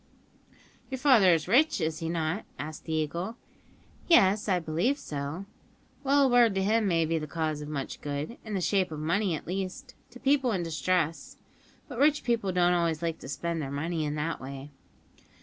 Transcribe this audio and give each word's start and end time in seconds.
"Your 0.89 0.97
father 0.97 1.31
is 1.31 1.47
rich, 1.47 1.79
is 1.79 1.99
he 1.99 2.09
not?" 2.09 2.43
asked 2.57 2.85
the 2.85 2.93
Eagle. 2.93 3.37
"Yes, 4.07 4.49
I 4.49 4.57
believe 4.57 4.97
so." 4.97 5.45
"Well, 6.03 6.23
a 6.23 6.27
word 6.27 6.55
to 6.55 6.63
him 6.63 6.87
may 6.87 7.05
be 7.05 7.19
the 7.19 7.27
cause 7.27 7.61
of 7.61 7.69
much 7.69 8.01
good, 8.01 8.37
in 8.43 8.55
the 8.55 8.61
shape 8.61 8.91
of 8.91 8.99
money 8.99 9.35
at 9.35 9.45
least, 9.45 9.93
to 10.09 10.19
people 10.19 10.53
in 10.53 10.63
distress; 10.63 11.37
but 11.87 11.99
rich 11.99 12.23
people 12.23 12.51
don't 12.51 12.73
always 12.73 13.03
like 13.03 13.19
to 13.19 13.29
spend 13.29 13.61
their 13.61 13.69
money 13.69 14.03
in 14.03 14.15
that 14.15 14.41
way." 14.41 14.71